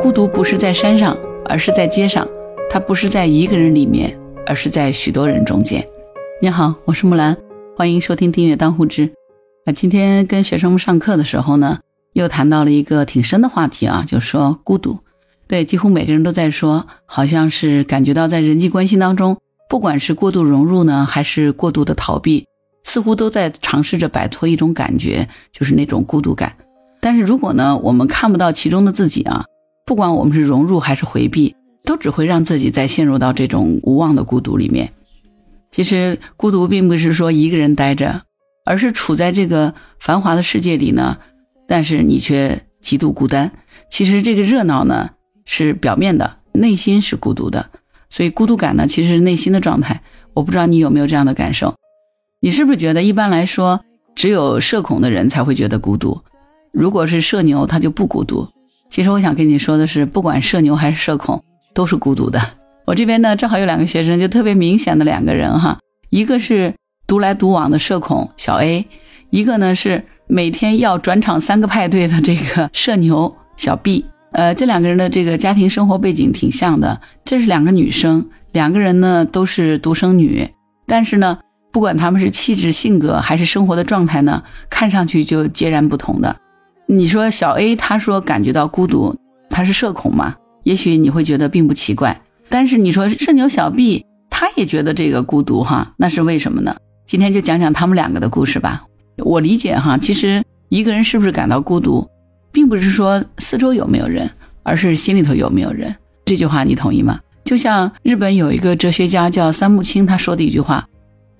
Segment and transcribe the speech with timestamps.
[0.00, 2.24] 孤独不是在山上，而是在街上；
[2.70, 4.16] 它不是在一个人里面，
[4.46, 5.84] 而是在许多人中间。
[6.40, 7.36] 你好，我是木兰，
[7.76, 9.10] 欢迎收听订阅当户知。
[9.64, 11.78] 啊，今天跟学生们上课的时候呢，
[12.12, 14.98] 又谈到了一个挺深的话题啊，就是说孤独。
[15.48, 19.38] 对，几乎每个人都在说，好像是感觉到在人际关系当中，
[19.68, 22.46] 不管是过度融入呢，还是过度的逃避，
[22.84, 26.54] 似乎都在尝试着摆脱一种感觉，就是那种孤独感。
[27.00, 29.44] 但是如果呢，我们看不到其中的自己啊，
[29.86, 31.54] 不管我们是融入还是回避，
[31.84, 34.92] 都只会让自己再陷入到这种无望的孤独里面。
[35.70, 38.22] 其实孤独并不是说一个人待着，
[38.64, 41.18] 而是处在这个繁华的世界里呢，
[41.68, 43.52] 但是你却极度孤单。
[43.88, 45.10] 其实这个热闹呢
[45.44, 47.70] 是表面的，内心是孤独的。
[48.10, 50.02] 所以孤独感呢，其实是内心的状态。
[50.34, 51.76] 我不知道你有没有这样的感受？
[52.40, 53.80] 你是不是觉得一般来说，
[54.16, 56.20] 只有社恐的人才会觉得孤独？
[56.72, 58.48] 如果是社牛，他就不孤独。
[58.88, 61.42] 其实我想跟你说的是，不管社牛还是社恐，
[61.74, 62.40] 都是孤独的。
[62.86, 65.78] 我这边呢，正好有两个学生，就特别明显的两个人哈，
[66.10, 66.74] 一个是
[67.06, 68.86] 独来独往的社恐小 A，
[69.30, 74.04] 一个呢是每天要转场三个派对的这个社牛小 B。
[74.32, 80.46] 呃，这两个人的这个家庭生活背景挺像的，这是两个女生，两个人呢都是独生女，
[80.86, 81.38] 但是呢，
[81.72, 86.36] 不管他们是气质、性格还是生活的状态呢，看上去就截然不同的。
[86.88, 89.16] 你说小 A 他说感觉到孤独，
[89.50, 90.36] 他是社恐嘛？
[90.62, 92.20] 也许你会觉得并不奇怪。
[92.48, 96.76] 但是你说社牛小 B 他也觉得这个孤独哈，那是为什么呢？
[97.04, 98.84] 今天就讲讲他们两个的故事吧。
[99.18, 102.08] 我理解哈，其实一个人是不是感到孤独，
[102.52, 104.30] 并不是说四周有没有人，
[104.62, 105.94] 而是心里头有没有人。
[106.24, 107.18] 这句话你同意吗？
[107.44, 110.86] 就像日本有一个哲学家叫三木清他说的一句话：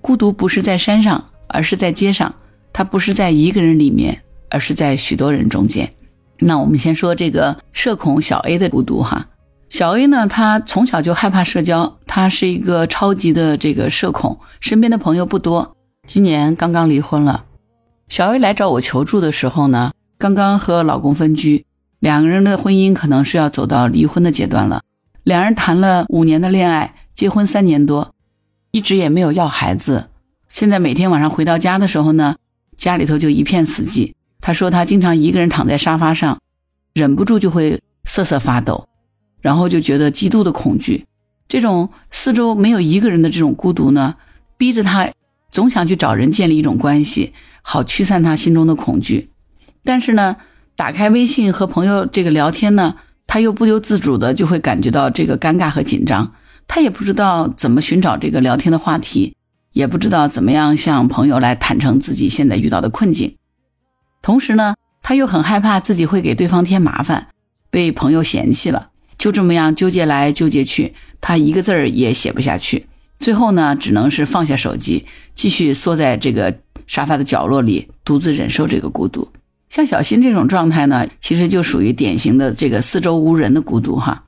[0.01, 2.29] 孤独不是在山上，而是在街上；
[2.73, 4.21] 它不是在一个人里面。
[4.49, 5.93] 而是在许多人中间。
[6.39, 9.27] 那我们先说这个社恐小 A 的孤独哈。
[9.69, 15.75] 小 A 呢，他从小就害怕社交，他是一个超级的这个社恐，身边的朋友不多。
[16.07, 17.43] 今年刚刚离婚了。
[18.07, 21.65] 小 A 来找我求助的时候呢，刚刚和老公分居，
[21.99, 24.81] 两个人的婚姻可能是要走到离婚的阶段了。
[25.23, 28.13] 两人谈了五年的恋爱，结婚三年多，
[28.71, 30.07] 一直也没有要孩子。
[30.47, 32.37] 现在每天晚上回到家的时候呢，
[32.77, 34.13] 家里头就一片死寂。
[34.47, 36.39] 他说他经常一个人躺在沙发上，
[36.93, 38.87] 忍不住就会瑟瑟发抖，
[39.41, 41.05] 然后就觉得极度的恐惧。
[41.49, 44.15] 这种四周没有一个人的这种孤独呢，
[44.57, 45.09] 逼着他
[45.51, 49.31] 总想去找人建立一种关系，好驱散他心中的恐惧。
[49.83, 50.37] 但是呢，
[50.77, 52.95] 打开微信和朋友这个聊天呢，
[53.27, 56.31] 他又不由自主的就会感觉到这个尴尬和紧张。
[56.69, 59.35] 他也不知道怎么寻找这个聊天的话题，
[59.73, 63.35] 也不知道怎么样向朋友来坦诚自己现在遇到的困境。
[64.27, 67.27] 同时呢，他又很害怕自己会给对方添麻烦，
[67.69, 72.87] 被朋友嫌弃了，就这么样纠结来纠结去，他一个字儿也写不下去。
[73.19, 76.53] 最后呢，只能是放下手机，继续缩在这个
[76.87, 79.29] 沙发的角落里，独自忍受这个孤独。
[79.69, 84.25] 像小新这种状态呢，其实就属于典型的这个四周无人的孤独哈。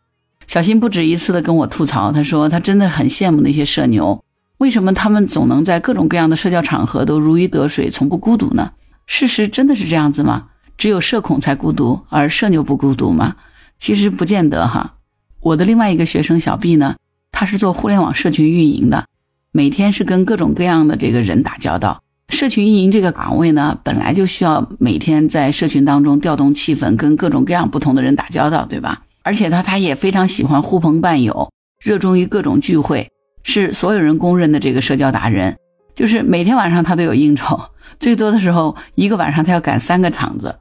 [0.48, 4.24] 小新不止一次的跟我吐槽，他说他真的很羡慕那些社牛，
[4.60, 8.72] 为什么他们总能在各种各样的社交场合都如鱼得水，从不孤独呢？
[9.10, 10.50] 事实真的是这样子吗？
[10.78, 13.36] 只有社恐才孤独，而社牛不孤独吗？
[13.80, 14.98] 其实不见得哈。
[15.42, 16.96] 我的另外一个学生小 B 呢，
[17.32, 19.06] 他是做互联网社群运营的，
[19.52, 22.04] 每天是跟各种各样的这个人打交道。
[22.30, 29.02] 社群运营这个岗位呢，本来就需要每天在社群当中调动气氛，跟各种各样不同的人打交道，对吧？
[29.24, 31.52] 而且他他也非常喜欢呼朋伴友，
[31.84, 33.10] 热衷于各种聚会，
[33.42, 35.58] 是所有人公认的这个社交达人。
[36.00, 37.60] 就是每天晚上他都有应酬，
[38.00, 40.56] 最多的时候一个晚上他要赶三个场子。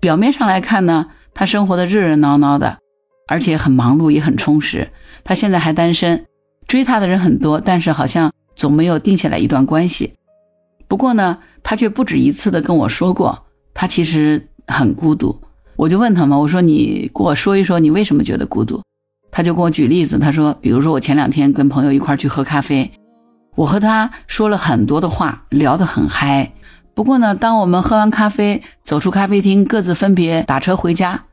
[0.00, 2.78] 表面上来看呢，他生活的热热闹闹的，
[3.28, 4.90] 而且很忙碌也很充实。
[5.22, 6.24] 他现在还单身，
[6.66, 10.14] 追他的人很多，但是好像总没有定下来一段关系。
[10.88, 15.38] 不过呢，他却不止一次的跟我说过，他其实很孤独。
[15.76, 18.80] 我就问他嘛，我说你给我说一说你为什么觉得孤独？
[19.30, 22.90] 他就跟我举例子，他说，比如说我前两天跟朋友一块去喝咖啡。
[23.56, 26.52] 我和他说了很多的话，聊得很嗨。
[26.94, 31.24] 不过呢，当我们喝完咖啡，走出咖啡厅，各自分别打车回家，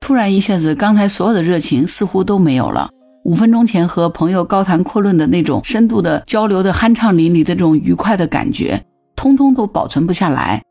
[0.00, 2.90] 突然一下子，刚才所有的热情似乎都没有了。
[3.24, 8.84] 五分钟前和朋友高谈阔论的那种深度的交流的酣畅淋漓的这种愉快的感觉，
[9.16, 10.62] 通通都保存不下来。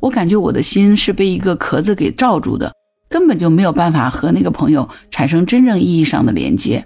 [0.00, 2.72] 我感觉我的心是被一个壳子给罩住的，
[3.08, 6.84] 根本就没有办法和那个朋友产生真正意义上的连接。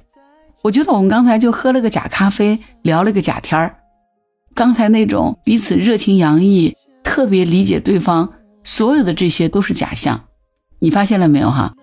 [0.63, 3.77] 我觉得我们刚才就喝了个假咖啡，聊了个假天儿。
[4.55, 6.75] 刚才那种彼此热情洋溢、
[7.05, 8.33] 特别理解对方，
[8.65, 10.25] 所有的这些都是假象。
[10.79, 11.75] 你发现了没有哈？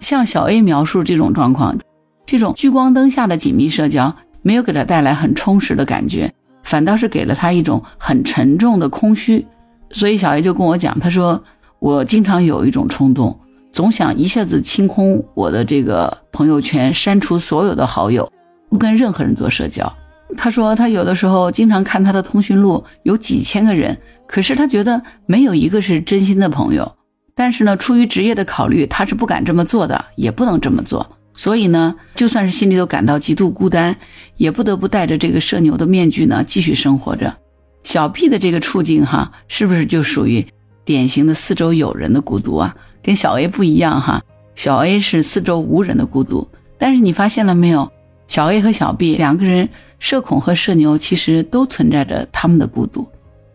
[0.00, 1.78] 像小 A 描述这种状况，
[2.26, 6.32] 这种聚光灯下的紧密社交没有给他带来很充实的感觉，
[6.62, 9.46] 反倒是给了他一种很沉重的空虚。
[9.90, 11.42] 所以小 A 就跟我讲，他说
[11.78, 13.38] 我经常有一种冲动，
[13.80, 18.30] 总想一下子清空我的这个朋友圈，删除所有的好友，
[18.68, 19.90] 不跟任何人做社交。
[20.36, 23.96] 他说他有的时候经常看他的通讯录，有几千个人，
[24.26, 26.94] 可是他觉得没有一个是真心的朋友。
[27.34, 31.16] 但是呢，出于职业的考虑，他是不敢这么做的，也不能这么做。
[31.32, 33.96] 所以呢，就算是心里头感到极度孤单，
[34.36, 37.34] 也不得不戴着这个社牛的面具呢，继续生活着。
[37.82, 40.46] 小 B 的这个处境哈，是不是就属于
[40.84, 42.76] 典型的四周有人的孤独啊？
[43.02, 44.22] 跟小 A 不一样哈，
[44.54, 46.48] 小 A 是四周无人的孤独。
[46.78, 47.90] 但是你发现了没有，
[48.26, 49.68] 小 A 和小 B 两个人，
[49.98, 53.06] 社恐和社牛其实都存在着他们的孤独。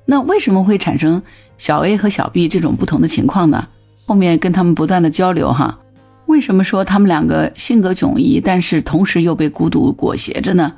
[0.05, 1.21] 那为什么会产生
[1.57, 3.67] 小 A 和小 B 这种不同的情况呢？
[4.05, 5.79] 后面跟他们不断的交流哈，
[6.27, 10.73] 为什么说他们两个性格迥异，但是同时又被孤独裹挟着呢？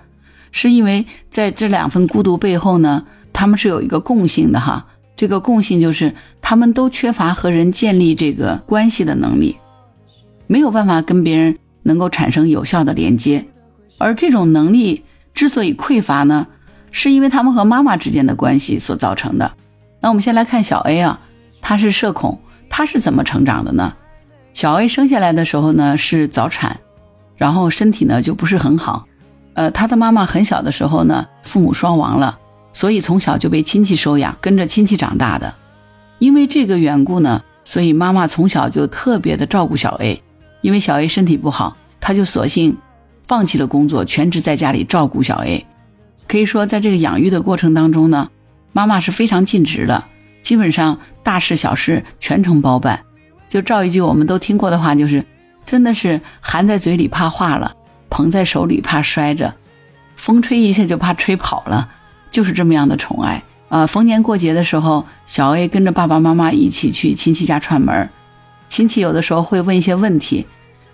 [0.54, 4.86] 是因为在这两份孤独背后呢，他们是有一个共性的哈，
[5.18, 9.58] 这个共性就是他们都缺乏和人建立这个关系的能力，
[10.48, 13.46] 没有办法跟别人能够产生有效的连接，
[13.98, 15.04] 而这种能力
[15.34, 16.48] 之所以匮乏呢，
[16.92, 19.52] 是因为他们和妈妈之间的关系所造成的。
[20.00, 21.20] 那我们先来看小 A 啊，
[21.62, 22.40] 他是社恐。
[22.70, 23.94] 他是怎么成长的呢？
[24.54, 26.78] 小 A 生下来的时候呢是早产，
[27.38, 29.08] 然后身体呢就不是很好。
[29.54, 32.38] 呃，他的妈妈很小的时候呢父母双亡了，
[32.78, 35.56] 所以从小就被亲戚收养，跟着亲戚长大的。
[36.20, 40.22] 因为这个缘故呢，所以妈妈从小就特别的照顾小 A。
[40.62, 42.78] 因为小 A 身体不好，她就索性
[43.26, 45.66] 放弃了工作，全职在家里照顾小 A。
[46.28, 48.30] 可以说，在这个养育的过程当中呢，
[48.74, 50.04] 妈妈是非常尽职的。
[50.44, 53.04] 基本上大事小事全程包办，
[53.50, 55.26] 就照一句我们都听过的话，就是
[55.66, 57.74] 真的是含在嘴里怕化了，
[58.12, 59.56] 捧在手里怕摔着，
[60.16, 61.90] 风吹一下就怕吹跑了，
[62.38, 63.88] 就是这么样的宠爱啊！
[63.88, 68.08] 逢年过节的时候，小 A 跟着爸爸妈妈一起去亲戚家串门，
[68.70, 70.46] 亲戚有的时候会问一些问题，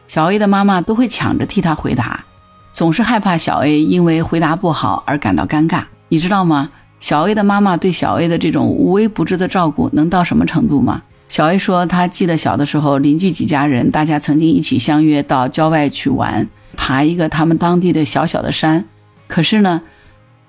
[0.08, 2.24] 小 A 的妈妈都会抢着替他回答，
[2.72, 6.70] 总是害怕小 A 因为回答不好而感到尴尬，你知道吗？
[7.02, 11.02] 小 A 的妈妈对小 A 的这种无微不至的照顾能到什么程度吗？
[11.28, 16.48] 小 A 说，他记得小的时候，邻居几家人，大家曾经一起相约到郊外去玩，
[16.78, 18.86] 爬一个他们当地的小小的山。
[19.28, 19.82] 可是呢，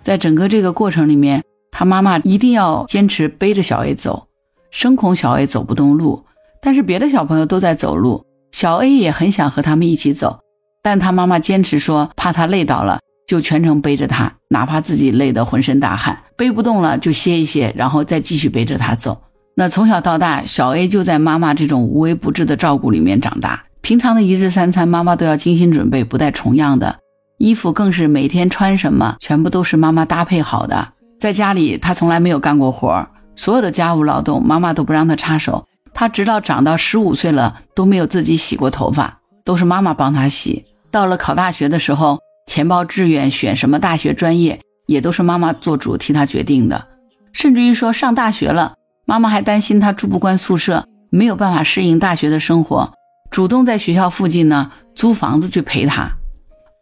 [0.05, 1.43] 在整个这个过程里面，
[1.73, 4.29] 他妈妈一定要坚持背着小 A 走，
[4.71, 6.23] 生恐小 A 走不动路。
[6.61, 10.41] 但是别的小朋友都在走路，小 A 也很想和他们一起走，
[10.83, 13.01] 但他妈妈坚持说，怕他累倒了。
[13.27, 19.23] 就全程背着他，哪怕自己累得浑身大汗，背不动了就歇一歇，然后再继续背着他走。
[19.57, 23.65] 那从小到大，小 A 就在妈妈这种无微不至的照顾里面长大。
[23.81, 26.99] 平常的一日三餐，妈妈都要精心准备，不带重样的。
[27.39, 30.93] 衣服更是每天穿什么，全部都是妈妈搭配好的。
[31.19, 35.67] 在家里，他从来没有干过活，所有的家务劳动，妈妈都不让他插手。
[35.93, 40.65] 他直到长到十五岁了，都没有自己洗过头发，都是妈妈帮他洗。
[40.91, 42.19] 到了考大学的时候。
[42.47, 46.89] 填报志愿、选什么大学专业，也都是妈妈做主替他决定的。
[47.33, 48.75] 甚至于说上大学了，
[49.07, 52.93] 妈妈还担心他住不惯宿舍，没有办法适应大学的生活，
[53.31, 56.13] 主动在学校附近呢租房子去陪他。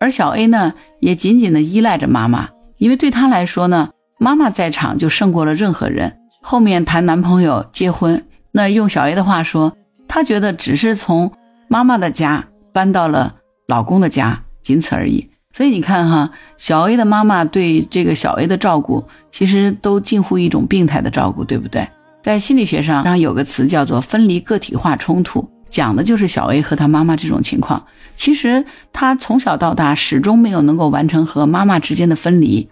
[0.03, 6.19] 而小 A 呢，也紧紧的依赖着妈妈，因为对她来说呢，妈妈在场就胜过了任何人。
[6.43, 9.77] 后面谈男朋友、结婚，那用小 A 的话说，
[10.09, 11.31] 他觉得只是从
[11.69, 13.37] 妈妈的家搬到了
[13.69, 15.31] 老公的家，仅此而已。
[15.53, 21.87] 所以你看哈，小 A 的妈妈对这个小 A 的照顾，其实都近乎一种病态的照顾，对不对？
[22.25, 27.87] 在心理学上，上有个词叫做分离个体化冲突，讲的就是小 A 和他妈妈这种情况。
[28.15, 32.69] 其实他从小到大始终没有能够完成和妈妈之间的分离，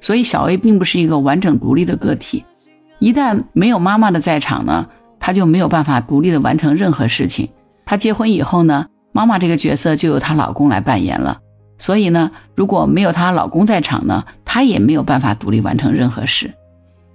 [0.00, 2.44] 所以小 A 并不是一个完整独立的个体。
[2.98, 4.88] 一旦没有妈妈的在场呢，
[5.20, 7.50] 他就没有办法独立的完成任何事情。
[7.84, 11.40] 他结婚以后呢，妈妈这个角色就由她老公来扮演了。
[11.76, 16.54] 所以呢，如果没有她老公在场呢，她也没有办法独立完成任何事。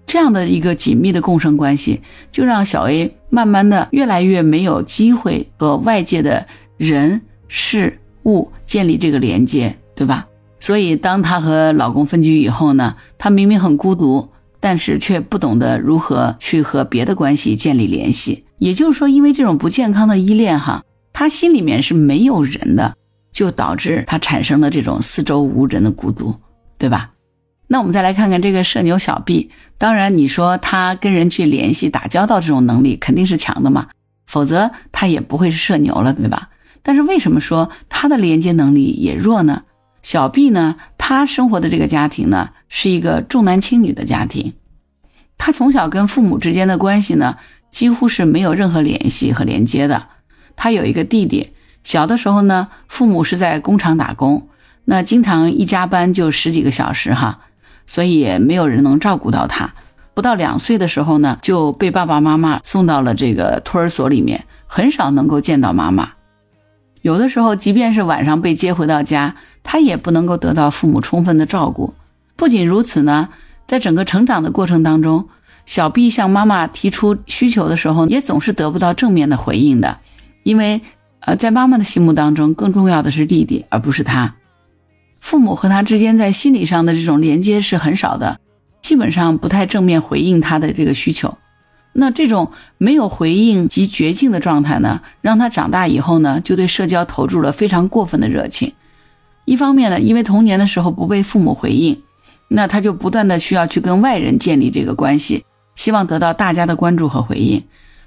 [0.05, 6.47] 这样的一个紧密的共生关系，就让小 A 慢慢的越来越没有机会和外界的
[6.77, 10.27] 人事物建立这个连接，对吧？
[10.59, 18.45] 所以当她和老公分居以后呢，她明明很孤独，但是却不懂得如何去和别的关系建立联系。
[18.57, 22.95] 也就是说，因为这种不健康的依恋，哈，她心里面是没有人的。
[23.31, 26.33] 就导致她产生了这种四周无人的孤独，
[26.77, 27.11] 对吧？
[27.67, 33.87] 那我们再来看看这个社牛小 B，当然你说他跟人去联系、打交道这种能力肯定是强的嘛，
[34.25, 36.49] 否则他也不会是社牛了，对吧？
[36.83, 39.63] 但是为什么说他的连接能力也弱呢？
[40.03, 44.53] 小 B 呢，他生活的这个家庭呢，是一个重男轻女的家庭，
[45.35, 47.37] 他从小跟父母之间的关系呢，
[47.71, 50.09] 几乎是没有任何联系和连接的。
[50.55, 51.53] 他有一个弟弟，
[51.83, 54.47] 小的时候呢，父母是在工厂打工，
[54.83, 57.39] 那经常一加班就十几个小时哈，
[57.85, 59.73] 所以也没有人能照顾到他。
[60.13, 66.11] 不到两岁的时候呢，就被爸爸妈妈送到了这个托儿所里面，很少能够见到妈妈。
[67.01, 71.93] 有的时候，即便是晚上被接回到家，他也不能够得到父母充分的照顾。
[72.35, 73.29] 不仅如此呢，
[73.67, 75.27] 在整个成长的过程当中，
[75.65, 79.99] 小 B 向妈妈提出需求的时候，也总是得不到正面的回应的。
[80.43, 80.81] 因为，
[81.19, 84.35] 呃，在妈妈的心目当中，更重要的是弟弟，而不是他。
[85.25, 88.39] 父母和他之间在心理上的这种连接是很少的，
[88.79, 91.35] 基本上不太正面回应他的这个需求。
[91.93, 98.73] 那这种没有回应及绝境的状态呢，让他长大以后呢，就对社交投注了非常过分的热情。
[99.45, 101.99] 一方面呢，因为童年的时候不被父母回应，
[102.49, 105.43] 那他就不断的需要去跟外人建立这个关系，
[105.75, 107.63] 希望得到大家的关注和回应。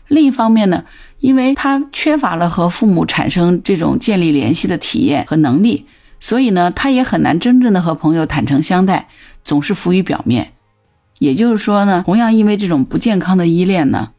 [0.07, 0.85] 另一方面呢，
[1.19, 5.87] 因为他缺乏了和父母产生这种建立联系的体验和能力，
[6.21, 9.09] 所以呢，他也很难真正的和朋友坦诚相待，
[9.45, 10.53] 总是浮于表面。
[11.19, 14.11] 也就是说呢，同样因为这种不健康的依恋呢，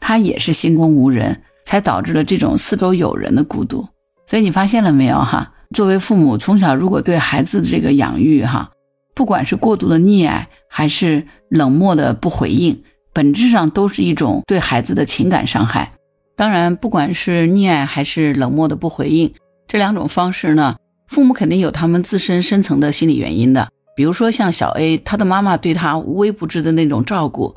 [0.00, 3.86] 他也是心中无人，才导致了这种四周有人的孤独。
[4.26, 5.52] 所以你发现了没有哈？
[5.74, 8.70] 作为父母，从小如果对孩子的这个养育哈，
[9.14, 15.92] 不管是过度的溺爱，还是冷漠的不回应，本质上都是一种对孩子的情感伤害。
[16.36, 19.34] 当然，不管是溺爱还是冷漠的不回应，
[19.66, 20.76] 这两种方式呢，
[21.08, 23.68] 父母肯定有他们自身深层的心理原因的。
[23.96, 27.56] 比如说像小 A，他的妈妈对他无微不至的那种照顾，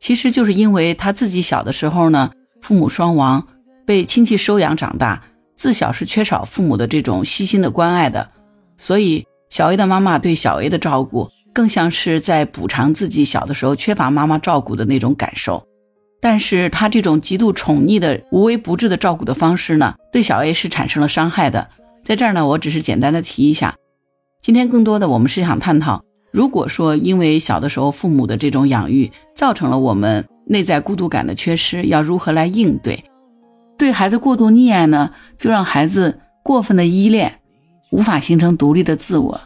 [0.00, 2.30] 其实就是因为他自己小的时候呢，
[2.62, 3.46] 父母双亡，
[3.84, 5.22] 被亲戚收养长大，
[5.54, 8.30] 自小是缺少父母的这种悉心的关爱的，
[8.78, 15.62] 所以小 A 的妈妈对小 A 的照顾，更像是在补偿自己小的时候缺乏妈妈照顾的那种感受。
[16.22, 21.68] 但是他这种极度宠溺的、无微不至的照顾的方式呢，对小 A 是产生了伤害的。
[22.04, 23.76] 在这儿呢，我只是简单的提一下。
[24.40, 33.04] 今天更多的我们是想探讨，如果说因为小的时候父母的这种养育造成了我们内在孤独感的缺失，要如何来应对？
[33.78, 37.40] 对孩子过度溺爱呢，就让孩子过分的依恋，
[37.90, 39.40] 无法形成独立的自我。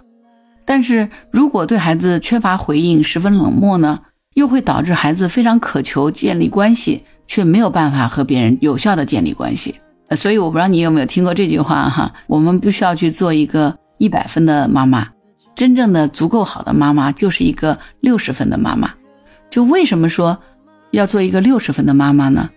[0.65, 4.01] 但是如果对孩子缺乏回应，十分冷漠呢，
[4.35, 9.75] 又会导致孩子非常渴求建立关系，却没有办法和别人有效的建立关系。
[10.11, 13.77] 所以我不知道你有没有听过这句话哈，我们不需要去做一个。
[13.99, 15.09] 一百分的妈妈，
[15.55, 18.93] 真正的足够好的妈妈就是一个六十分的妈妈。
[19.49, 20.39] 就为什么说
[20.91, 22.51] 要做一个六十分的妈妈呢？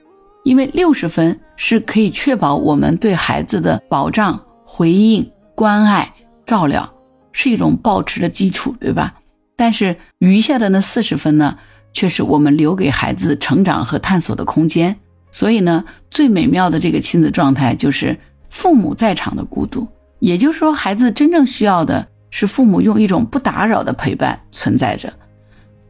[0.44, 6.14] 因为六十分是可以确保我们对孩子的保障、回应、关爱、
[6.46, 6.94] 照料，
[7.32, 9.14] 是一种保持的基础，对吧？
[9.56, 11.58] 但是余下的那四十分呢，
[11.94, 14.98] 却是我们留给孩子成长和探索的空间。
[15.32, 18.18] 所以呢，最美妙的这个亲子状态就是
[18.50, 19.88] 父母在场的孤独。
[20.20, 25.14] 也就是说，孩子真正需要的是父母用一种不打扰的陪伴存在着，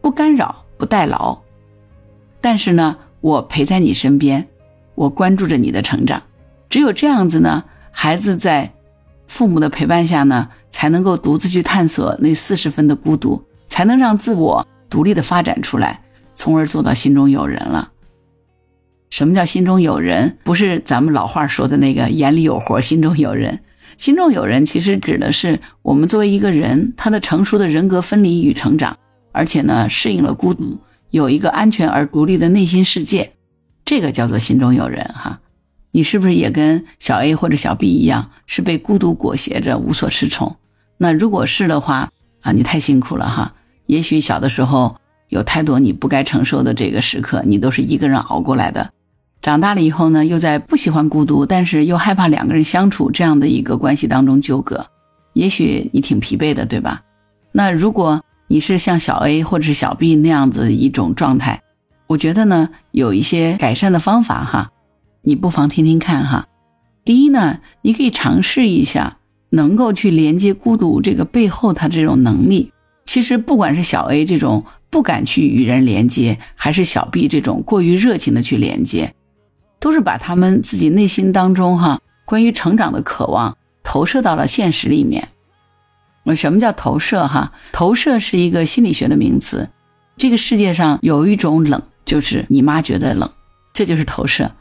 [0.01, 1.37] 不干扰、不代劳。
[2.41, 4.47] 但是呢，我陪在你身边，
[4.95, 6.21] 我关注着你的成长。
[6.69, 8.71] 只有这样子呢，孩子在
[9.27, 16.01] 父母的陪伴下呢，才能够独自去探索那四十分的孤独，才能让自我独立的发展出来，
[16.35, 17.91] 从而做到心中有人了。
[19.09, 20.37] 什么叫心中有人？
[20.43, 23.59] 不是咱们老话说的那个眼里有活，心中有人。
[23.97, 28.97] 心中有人，其实指的是我们作为一个人，他的成熟的人格分离与成长，
[29.33, 30.77] 而且呢，适应了孤独，
[31.09, 33.33] 有一个安全而独立的内心世界，
[33.83, 35.39] 这个叫做心中有人哈。
[35.91, 40.55] 你是不是也跟小 A 或者小 B 一样，是被孤独裹挟着无所适从？
[40.97, 42.11] 那如果是的话
[42.41, 43.53] 啊，你太辛苦了哈。
[43.87, 44.95] 也许小的时候
[45.29, 48.91] 有太多你不该承受的这个时刻，你都是一个人熬过来的。
[49.41, 54.85] 长大了以后呢，又在不喜欢孤独，但是又害怕两个人相处这样的一个关系当中纠葛，
[55.33, 57.01] 也许你挺疲惫的，对吧？
[57.51, 61.61] 那如果你是像小 A 或者是小 B 那样子一种状态，
[62.07, 64.71] 我觉得呢，有一些改善的方法哈，
[65.21, 66.47] 你不妨听听看哈。
[67.05, 69.17] 第一呢，你可以尝试一下
[69.51, 72.71] 能够去连接孤独这个背后他这种能力。
[73.05, 79.13] 其实不管是小 A 这种不敢去与人连接，还是小 B 这种过于热情的去连接。
[79.79, 85.29] 都是把他们自己内心当中哈关于成长的渴望投射到了现实里面。
[86.23, 87.53] 那什么叫投射哈？
[87.71, 89.69] 投射是一个心理学的名词。
[90.17, 93.29] 这个世界上有一种冷，就是你妈觉得冷，
[93.73, 94.51] 这就是投射。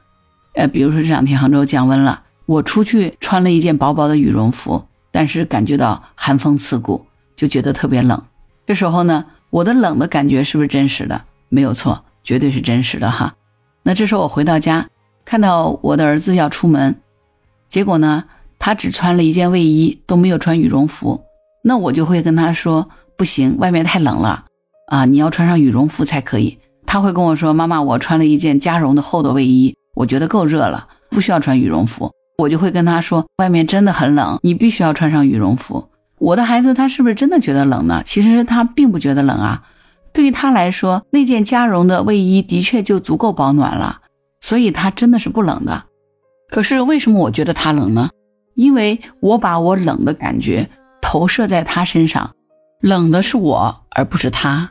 [0.55, 7.07] 呃，比如说这两天杭州降温了，我出去穿了一件薄薄的羽绒服，但是感觉到寒风刺骨，
[7.37, 8.23] 就觉得特别冷。
[8.67, 11.23] 这时候呢，我的冷的感觉是不是真实的？
[11.49, 13.35] 没有错，绝对是真实的哈。
[13.83, 14.89] 那这时候我回到家，
[15.29, 17.03] 看到我的儿子要出门，
[17.69, 18.25] 结果呢，
[18.59, 21.21] 他只穿了一件卫衣，都没有穿羽绒服。
[21.63, 24.47] 那我就会跟他说：“不行，外面太冷了
[24.87, 26.57] 啊，你要穿上羽绒服才可以。”
[26.87, 32.11] 他会跟我说：“妈妈，我穿了一件加绒的厚的卫衣，我觉得够热了，不需要穿羽绒服。”
[32.43, 38.01] 我就会跟他说：“外面真的很冷，你必须要穿上羽绒服。”我的孩子他是不是真的觉得冷呢？
[38.03, 39.63] 其实他并不觉得冷啊，
[40.15, 44.01] 对于他来说，那件加绒的卫衣的确就足够保暖了，
[44.41, 45.85] 所以他真的是不冷的。
[46.49, 48.11] 可是为什么我觉得他冷呢？
[48.55, 50.69] 因为我把我冷的感觉
[51.01, 52.35] 投射在他身上，
[52.81, 54.71] 冷的是我而不是他，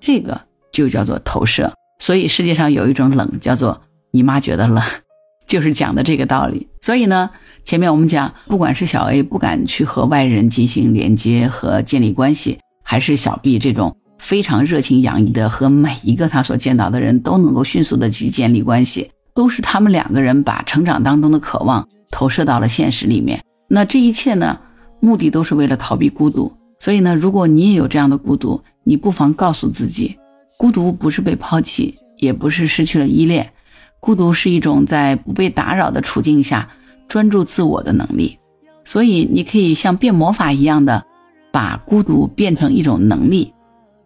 [0.00, 0.42] 这个。
[0.72, 4.82] 就叫做投射，所以世界上有一种冷叫做你妈觉得冷，
[5.46, 6.66] 就是讲的这个道理。
[6.80, 7.28] 所以呢，
[7.62, 23.42] 前面我们讲，不管是小 A 不敢去和外人进行连接和建立关系，还是小 B 这种非常热情洋溢的和每一个他所见到的人都能够迅速的去建立关系，都是他们两个人把成长当中的渴望投射到了现实里面。
[23.68, 24.60] 那这一切呢，
[25.00, 26.52] 目的都是为了逃避孤独。
[26.78, 30.16] 所以呢，如果你也有这样的孤独，你不妨告诉自己。
[30.56, 33.50] 孤独不是被抛弃，也不是失去了依恋，
[33.98, 36.68] 孤独是一种在不被打扰的处境下
[37.08, 38.38] 专注自我的能力。
[38.84, 41.04] 所以，你可以像变魔法一样的
[41.50, 43.52] 把孤独变成一种能力。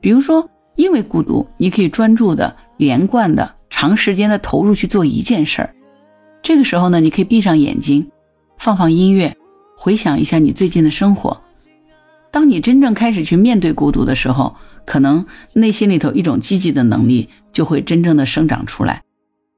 [0.07, 5.75] 比如说，因为孤独，你可以专注的、连贯的、长时间的投入去做一件事儿。
[6.45, 8.09] 这个时候呢，你可以闭上眼睛，
[8.57, 9.37] 放放音乐，
[9.77, 11.37] 回想一下你最近的生活。
[12.31, 19.03] 当你真正开始去面对孤独的时候，可能内心里头一种积极的能力就会真正的生长出来。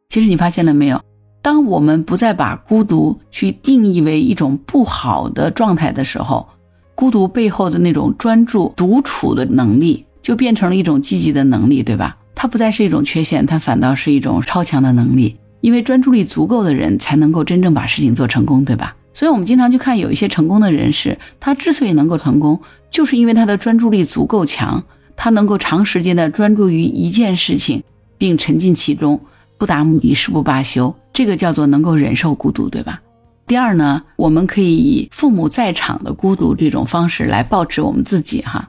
[0.09, 0.99] 其实你发现了没有？
[1.43, 6.49] 当我们不再把孤独去定义为一种不好的状态的时候，
[6.95, 12.19] 孤独背后的那种专注独处的能力就变成了一种积极的能力，对吧？
[12.35, 15.39] 它不再是一种缺陷，它反倒是一种超强的能力。
[15.63, 18.95] 因为专注力足够的人才能够真正把事情做成功，对吧？
[19.15, 22.61] 所以我们经常去看有一些成功的人士，他之所以能够成功，
[22.91, 24.85] 就是因为他的专注力足够强。
[25.17, 27.83] 他能够长时间的专注于一件事情，
[28.19, 29.19] 并沉浸其中，
[29.57, 33.01] 不达目的誓不罢休，这个叫做能够忍受孤独，对吧？
[33.47, 38.69] 第二呢，我们可以以父母在场的孤独这种方式来保持我们自己哈。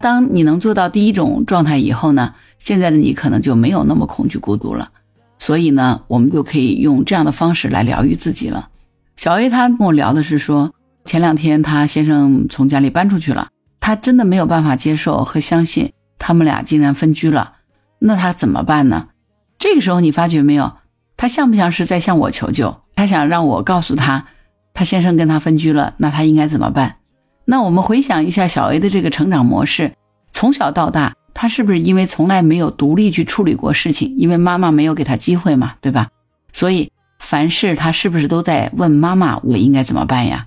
[0.00, 4.90] 当你能做到第一种状态以后呢，现在的你可能就没有那么恐惧孤独了。
[5.38, 8.70] 所以呢，我们就可以用这样的方式来疗愈自己了。
[9.16, 10.72] 小 A 他跟我聊的是说，
[11.04, 13.48] 前两天他先生从家里搬出去了。
[13.78, 17.54] 他真的没有办法接受和相信他们俩竟然分居了，
[17.98, 19.08] 那他怎么办呢？
[19.58, 20.72] 这个时候你发觉没有，
[21.16, 22.82] 他像不像是在向我求救？
[22.94, 24.26] 他想让我告诉他，
[24.74, 26.96] 他先生跟他分居了，那他应该怎么办？
[27.50, 29.92] 那我们回想一下小 A 的这个成长模式，
[30.30, 36.10] 从小到大，他是不是因为从来没有独立去处理过事情，因为妈妈没有给他机会嘛，对吧？
[36.52, 40.46] 所以凡事他是不是都在问妈妈，我应该怎么办呀？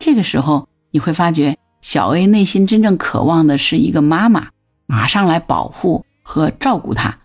[0.00, 1.56] 这个时候你会发觉。
[1.82, 4.48] 小 A 内心真正渴望的是一个妈妈，
[4.86, 7.18] 马上来保护和照顾他，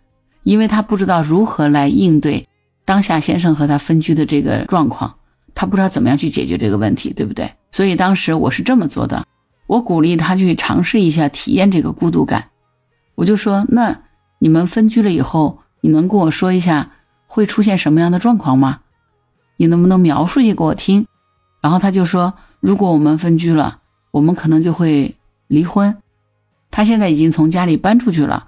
[0.43, 2.47] 因为他不知道如何来应对
[2.85, 5.15] 当下先生和他分居的这个状况，
[5.55, 7.49] 他不知道怎么样去解决这个问题，对不对？
[7.71, 9.25] 所以当时我是这么做的，
[9.67, 12.49] 我鼓励他去尝试一下体验这个孤独感，
[13.15, 14.01] 我就说：那
[14.39, 16.91] 你们分居了以后，你能跟我说一下
[17.27, 18.79] 会出现什么样的状况吗？
[19.57, 21.05] 你能不能描述一下给我听？
[21.61, 23.79] 然后他就说：如果我们分居了。
[24.11, 25.15] 我们可能就会
[25.47, 25.95] 离婚。
[26.69, 28.47] 他现在已经从家里搬出去了，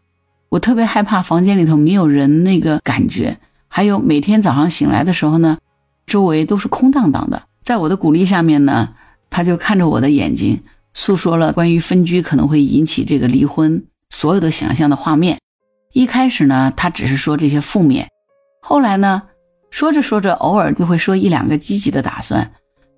[0.49, 3.37] 我特别害怕房间里头没有人那个感觉，
[3.69, 5.57] 还有每天早上醒来的时候呢，
[6.05, 7.43] 周围都是空荡荡的。
[7.63, 8.89] 在我的鼓励下面呢，
[9.33, 10.61] 他就看着我的眼睛，
[10.93, 15.39] 诉说了关于分居可能会引起这个离婚所有的想象的画面。
[15.91, 18.07] 一开始呢，他只是说这些负面，
[18.61, 19.23] 后来呢，
[19.71, 22.51] 说着说着，偶尔就会说一两个积极的打算。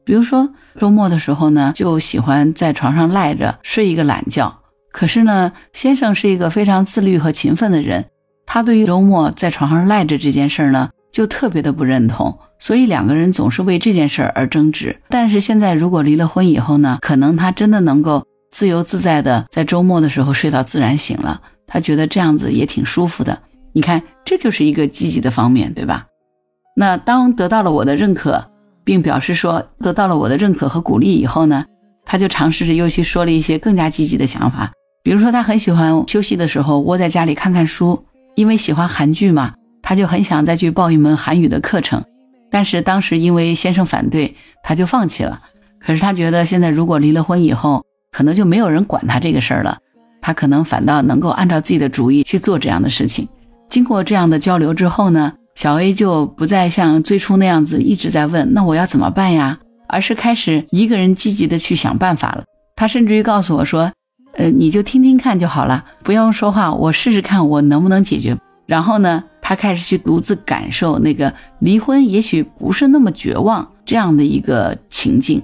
[0.04, 4.60] 比如说周末的时候呢，就喜欢在床上赖着睡一个懒觉。
[4.91, 8.06] 可是呢，先生是一个非常自律和勤奋的人，
[8.45, 12.38] 他对于周末在床上赖着这件事呢，就特别的不认同。
[12.60, 14.99] 所以两个人总是为这件事儿而争执。
[15.08, 21.41] 但是现在如果离了婚以后呢，可能他真的能够自由自在的在周末的时候睡到自然醒了。
[21.65, 23.39] 他觉得这样子也挺舒服的。
[23.71, 26.06] 你看，这就是一个积极的方面，对吧？
[26.75, 28.51] 那当得到了我的认可。
[28.88, 31.65] 并表示说得到了我的认可和鼓励以后呢，
[32.06, 34.71] 他就尝试着又去说了一些更加积极的想法，
[35.04, 42.04] 比如说他很喜欢休息的时候窝在家里看看书，因为喜欢韩剧嘛，他就很想再去报一门韩语的课程。
[42.50, 45.39] 但是当时因为先生反对，他就放弃了。
[45.80, 49.78] 可是他觉得现在如果离了婚以后，可能就没有人管他这个事儿了，
[50.21, 53.28] 他可能反倒能够按照自己的主意去做这样的事情。
[53.69, 62.43] 经过这样的交流之后呢，小 A 就不再像最初那样子一直在问那我要怎么办呀，而是开始一个人积极的去想办法了。
[62.76, 63.91] 他甚至于告诉我说
[64.38, 75.39] ：“呃，你就听听看就好了，不用说话，我试试看我能不能解决。”然后呢，他开始去独自感受那个离婚也许不是那么绝望这样的一个情境。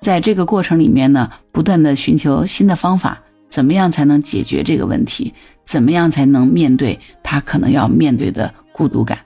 [0.00, 5.32] 在这个过程里面呢，不断的寻求新的方法，怎么样才能解决这个问题？
[5.64, 9.16] 怎么样才能面对他可能要面对的孤独感？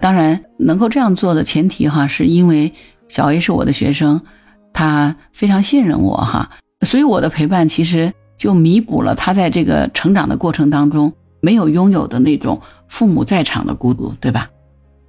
[0.00, 2.72] 当然，能够这样做的前提哈，是因为
[3.08, 4.18] 小 A 是我的学生，
[4.72, 6.48] 他非常信任我哈，
[6.80, 11.12] 所以我的陪伴其实就弥补了他在这个成长的过程当中
[11.46, 14.50] 没有拥有的那种父母在场的孤独，对吧？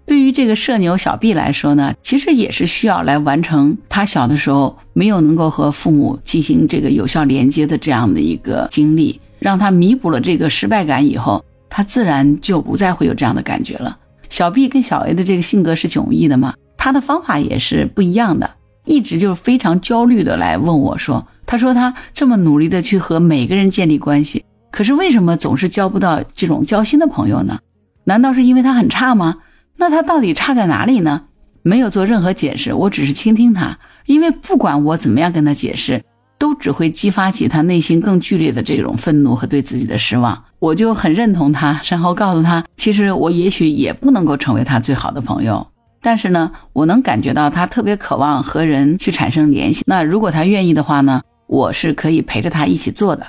[0.06, 13.98] 对于这个社牛小 B 来说呢，其实也是需要来完成他小的时候没有能够和父母进行这个有效连接的这样的一个经历，让他弥补了这个失败感以后，他自然就不再会有这样的感觉了。
[14.30, 18.52] 小 B 跟小 A 的这个性格是迥异的嘛，他的方法也是不一样的，
[18.86, 24.44] 一直就是非常焦虑的来问我说：“他说他这么努力的去和每个人建立关系，
[24.78, 27.58] 可是为什么总是交不到这种交心的朋友呢？
[28.04, 29.38] 难道是因为他很差吗？”
[29.76, 31.24] 那他到底差在哪里呢？
[31.64, 36.04] 没有做任何解释，我只是倾听他，因为不管我怎么样跟他解释，
[36.38, 40.44] 都只会激发起他内心更剧烈的这种愤怒和对自己的失望。
[40.60, 45.66] 我就很认同他，然后告诉他，其实我也许也不能够成为他最好的朋友，
[46.04, 49.84] 但是呢，我能感觉到他特别渴望和人去产生联系。
[49.88, 53.26] 那如果他愿意的话呢，我是可以陪着他一起做的。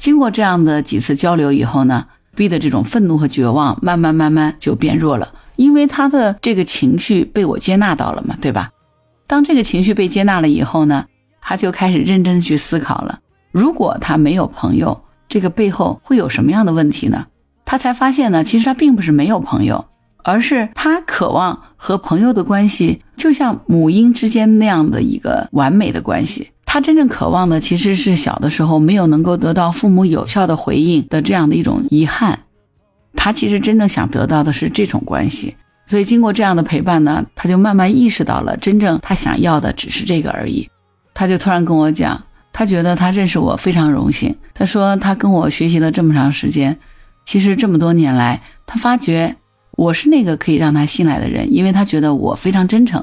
[0.00, 5.30] 经过这样的几次交流以后呢，B 的这种愤怒和绝望慢慢慢慢就变弱了。
[5.56, 8.70] 因为他的这个情绪被我接纳到了嘛，对吧？
[9.26, 11.04] 当这个情绪被接纳了以后呢，
[11.42, 13.20] 他就开始认真去思考了。
[13.52, 17.26] 如果他没有朋友，这个背后会有什么样的问题呢？
[17.66, 19.84] 他才发现呢，其实他并不是没有朋友，
[20.24, 26.48] 而是他渴望和朋友的关系就像母婴之间那样的一个完美的关系。
[26.72, 32.38] 他真正渴望的其实是小的时候没有能够得到父母有效的回应的这样的一种遗憾。
[33.16, 40.70] 他其实真正想得到的是这种关系，所以经过这样的陪伴呢，他就慢慢意识到了，真正他想要的只是这个而已。
[41.12, 44.32] 他就突然跟我讲，他觉得他认识我非常荣幸。
[44.54, 46.78] 他说他跟我学习了这么长时间，
[47.24, 49.34] 其实这么多年来，他发觉
[49.72, 53.02] 我是那个可以让他信赖的人，因为他觉得我非常真诚。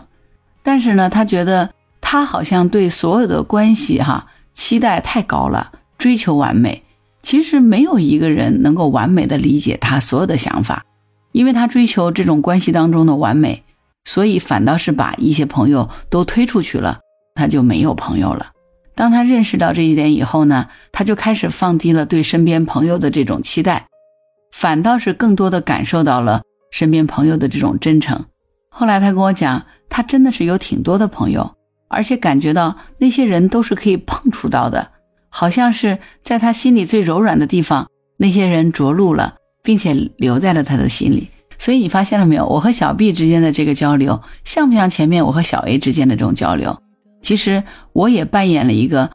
[0.63, 1.69] 但是呢，他觉得
[2.01, 6.83] 他好像对所有的关系哈期待太高了，追求完美。
[7.21, 10.85] 其实没有一个人能够完美的理解他所有的想法，
[11.33, 13.63] 因为他追求这种关系当中的完美，
[14.05, 16.99] 所以反倒是把一些朋友都推出去了，
[17.35, 18.51] 他就没有朋友了。
[18.95, 23.87] 当他认识到这一点以后呢，他就开始放低了对身边朋友的这种期待，
[24.53, 28.25] 反倒是更多的感受到了身边朋友的这种真诚。
[28.69, 31.56] 后来他跟我讲，他真的是有挺多的朋友，
[31.87, 34.91] 而且感觉到那些人都是可以碰触到的。
[35.29, 41.29] 好像是在他心里最柔软的地方，那些人着陆了，并且留在了他的心里。
[41.59, 42.45] 所以你发现了没有？
[42.45, 46.81] 我和小 B 之间的这个交流，像不像前面我和小 A 之间的这种交流？
[47.21, 49.09] 其实我也扮演了一个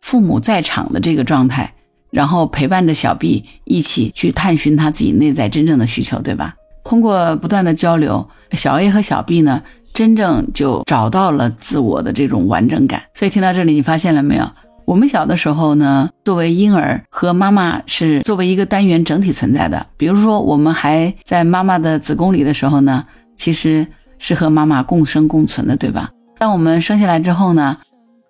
[0.00, 1.74] 父母在场的这个状态，
[2.10, 6.54] 然后陪伴着小 B 一起去探寻他自己内在真正的需求，对吧？
[6.84, 9.62] 通过不断的交流，小 A 和小 B 呢，
[9.98, 13.02] 真正就找到了自我的这种完整感。
[13.14, 14.48] 所以听到这里，你发现了没有？
[14.84, 19.84] 我们小的时候呢，作为婴儿和妈妈是作为一个单元整体存在的。
[19.96, 23.04] 比如说，我们还在妈妈的子宫里的时候呢，
[23.36, 23.84] 其实
[24.20, 26.08] 是和妈妈共生共存的，对吧？
[26.38, 27.76] 当我们生下来之后呢，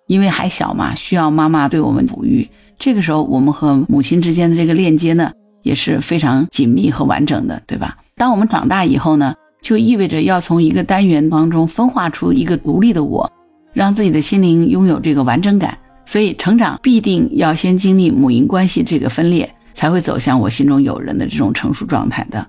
[0.07, 2.49] 因为还小嘛，需要妈妈对我们哺育。
[2.79, 7.95] 这个时候，我们和母亲之间的这个链接呢，也是非常紧密和完整的，对吧？
[8.15, 13.31] 当我们长大以后呢，就意味着要从一个单元当中分化出一个独立的我，
[13.73, 15.77] 让自己的心灵拥有这个完整感。
[16.05, 22.47] 所以，成长必定要先经历母婴关系这个分裂，才会走向我心中有人的这种成熟状态的。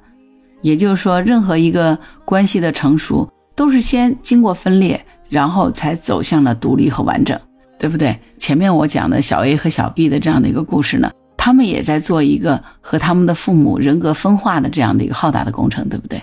[0.62, 7.38] 也就是说，任何一个关系的成熟，都是先经过分裂，然后才走向了独立和完整，
[7.78, 8.18] 对不对？
[8.38, 16.22] 前面我讲的小 A 和小 B 的这样的一个故事呢，他们也在做一个和他们的父母人格分化的这样的一个浩大的工程，对不对？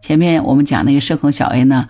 [0.00, 1.88] 前面我们讲那个社恐小 A 呢，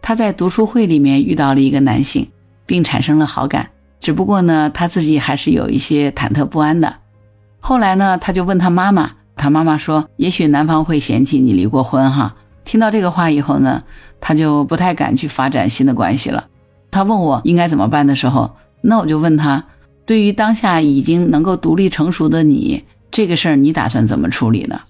[0.00, 2.28] 他在读书会里面遇到了一个男性，
[2.66, 3.70] 并产生了好感。
[4.00, 6.96] 只不过呢，他自己还是有一些忐忑不安的。
[7.58, 12.34] 后来呢，他就问他妈妈，他妈妈说：“也许男方会嫌弃你离过婚哈，
[12.64, 13.82] 听到这个话以后呢，
[14.20, 16.46] 他就不太敢去发展新的关系了。
[16.90, 19.62] 他问我应该怎么办的时候，那我就问他，
[20.06, 24.80] 对于当下已经能够独立成熟的你，这个事儿你打算怎么处理呢？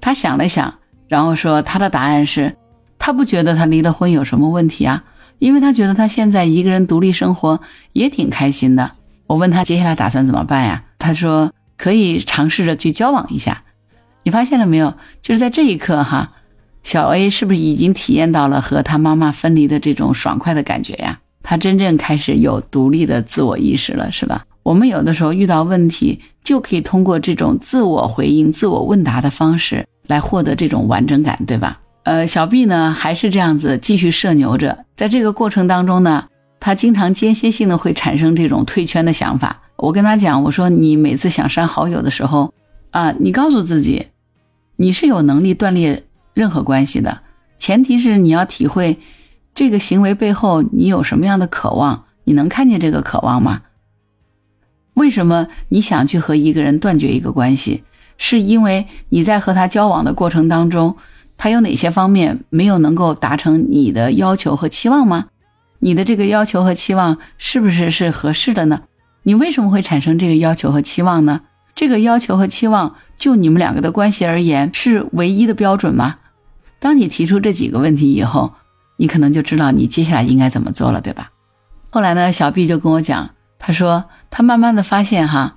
[0.00, 0.72] 他想了想，
[1.14, 2.56] 然后说他的答案是，
[2.98, 5.04] 他不觉得他离了婚有什么问题啊，
[5.38, 7.60] 因为他觉得他现在一个人独立生活
[7.92, 8.90] 也挺开心的。
[9.28, 10.82] 我问他接下来打算怎么办呀？
[10.98, 13.62] 他说可以尝试着去交往一下。
[14.24, 14.94] 你发现了没有？
[15.22, 16.32] 就是在这一刻哈，
[16.82, 21.20] 小 A 是不是已经体验到了和他妈妈分离的这种爽快的感觉呀？
[21.44, 24.44] 他真正开始有独立的自我意识了，是吧？
[24.64, 31.80] 我们有的时候遇到问题，就可以通过这种自我回应、自我问答的方式来获得这种完整感，对吧？
[32.04, 36.24] 呃，小 B 呢还是这样子继续社牛着，在这个过程当中呢，
[36.60, 39.62] 他经常间歇性的会产生这种退圈的想法。
[39.76, 42.52] 我跟他讲，我说你每次想删好友的时候，
[42.90, 44.08] 啊，你告诉自己。
[44.76, 47.20] 你是有能力断裂任何关系的，
[47.58, 48.98] 前提是你要体会
[49.54, 53.62] 这个行为背后你有什么样的渴望，你能看见这个渴望吗？
[54.94, 57.84] 为什么你想去和一个人断绝一个关系？
[58.16, 60.96] 是因为你在和他交往的过程当中，
[61.36, 65.26] 他有哪些方面没有能够达成你的要求和期望吗？
[65.80, 68.82] 你的这个要求和期望是不是是合适的呢？
[69.24, 71.42] 你为什么会产生这个要求和期望呢？
[71.74, 76.16] 这个要求和期望，就你们两个的关系而言，是唯一的标准吗？
[76.78, 78.52] 当你提出这几个问题以后，
[78.96, 81.32] 你可能就知道你接下来应该怎么做了，对吧？
[81.90, 85.56] 后来呢，小 B 就跟我讲，他说他慢慢的发现哈，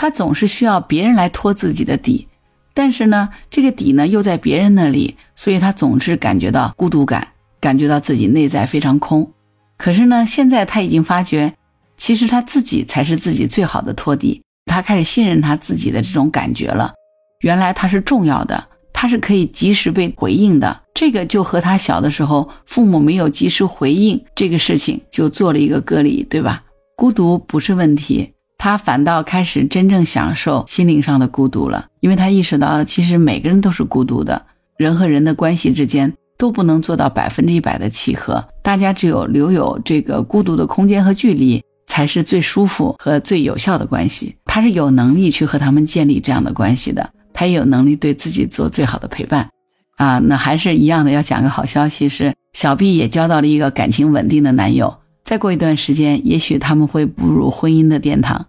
[0.00, 2.28] 他总是需要别人来托自己的底，
[2.72, 7.26] 但是呢，这个底呢又在别人那里，所以他总是感觉到孤独感，
[7.60, 9.32] 感觉到自己内在非常空。
[9.76, 11.52] 可是呢，现在他已经发觉，
[11.96, 14.40] 其实他自己才是自己最好的托底。
[14.66, 16.92] 他开始信任他自己的这种感觉了，
[17.40, 20.80] 原来他是重要的，他是可以及时被回应的。
[20.94, 26.62] 这个就和他小的时候父母没有及时回应这个事情，就做了一个隔离，对吧？
[26.96, 34.44] 孤独不是问题，他反倒开始真正享受心灵上的孤独了，因为他意识到其实每个人都是孤独的，
[34.76, 41.62] 人和人的关系之间都不能做到百分之一百的契合，大家只有留有这个孤独的空间和距离。
[41.90, 44.36] 才是最舒服和最有效的关系。
[44.44, 49.48] 他是有能力去和他们建立这样的关系的，他也有能力对自己做最好的陪伴。
[49.96, 54.94] 啊，那还是一样的，要讲个好消息是，小 B 也交到了一个感情稳定的男友。
[55.28, 58.46] 再过一段时间，也许他们会步入婚姻的殿堂。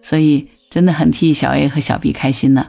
[0.00, 2.68] 所以真的很替小 A 和小 B 开心呢。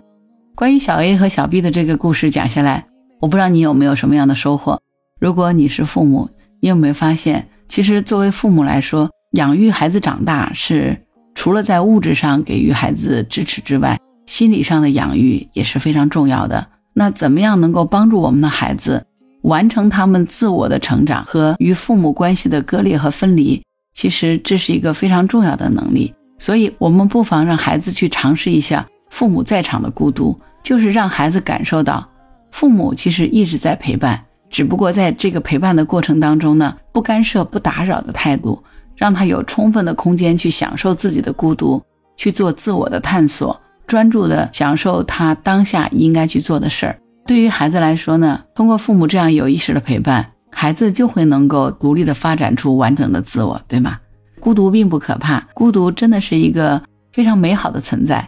[0.56, 2.88] 关于小 A 和小 B 的这个故事讲下来，
[3.20, 4.82] 我不知道你有没有什么样的收获。
[5.20, 6.28] 如果你是父母，
[6.60, 11.00] 你有没有发现，其实作为父母来说，养育孩子长大是
[11.36, 16.68] 除了在物质上给予孩子支持之外，心理上的养育也是非常重要的。
[16.96, 19.06] 那怎么样能够帮助我们的孩子
[19.42, 23.62] 完成他们自我的成长和与父母关系的割裂和分离？
[23.94, 26.14] 其实这是一个非常重要的能力。
[26.38, 32.08] 所以，我们不妨让孩子去尝试一下父母在场的孤独，就是让孩子感受到
[32.52, 38.64] 父母其实一直在陪伴，只不过在这个陪伴的过程当中呢，不干涉、不打扰的态度。
[38.98, 41.82] 让他有充分的空间去享受自己的孤独，
[42.18, 46.96] 去做自我的探索，专注的享受他当下应该去做的事儿。
[47.26, 54.00] 对于孩子来说呢，通过父母这样有意识的陪伴，孩子就会能够独立的发展出完整的自我，对吗？
[54.40, 56.82] 孤独并不可怕，孤独真的是一个
[57.14, 58.28] 非常美好的存在。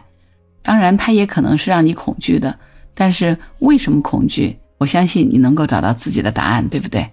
[0.62, 2.56] 当然，它也可能是让你恐惧的，
[2.94, 4.56] 但是为什么恐惧？
[4.78, 7.08] 我相信你能够找到自己的答案，对不对？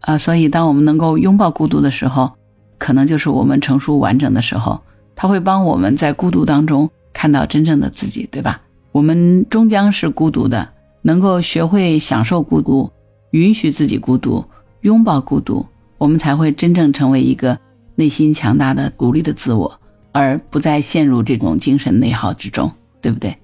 [0.00, 2.30] 呃，所以当我们能够拥抱孤独的时候。
[2.78, 4.80] 可能就是我们成熟完整的时候，
[5.14, 8.60] 他会帮我们在孤独当中看到真正的自己，对吧？
[8.90, 10.68] 我们终将是孤独的，
[11.02, 12.90] 能够学会享受孤独，
[13.32, 14.44] 允许自己孤独，
[14.80, 15.66] 拥抱孤独，
[15.98, 17.58] 我们才会真正成为一个
[17.94, 19.80] 内心强大的独立的自我，
[20.12, 23.36] 而不再陷入这种精神内耗之中，对不对？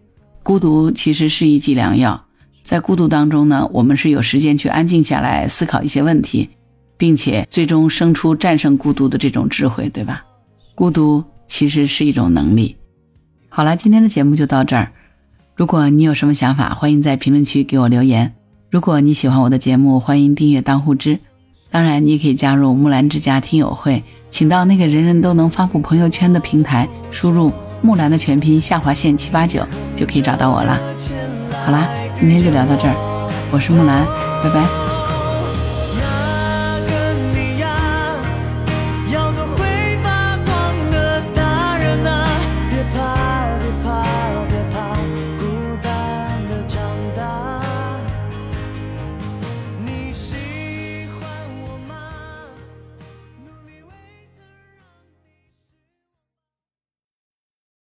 [0.42, 2.24] 孤独其实是一剂良药，
[2.62, 6.48] 在孤独当中呢，我们是有时间去安静下来思考一些问题。
[6.98, 10.24] 并且最终生出战胜孤独的这种智慧，对吧？
[10.74, 12.76] 孤独其实是一种能力。
[13.48, 14.92] 好了，今天的节目就到这儿。
[15.58, 18.32] 如果你有什么想法，欢迎在评论区给我留言。
[18.70, 21.18] 如果你喜欢我的节目，欢迎订阅当户知。
[21.68, 29.66] 当然，你也可以加入木兰之家听友会，请到那个人人都能发布朋友圈的平台，输入木兰的全拼下划线七八九，
[29.96, 30.78] 就可以找到我了。
[31.66, 32.94] 好啦，今天就聊到这儿，
[33.50, 34.06] 我是木兰，
[34.44, 34.97] 拜拜。